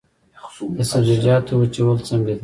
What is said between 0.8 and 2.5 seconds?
سبزیجاتو وچول څنګه دي؟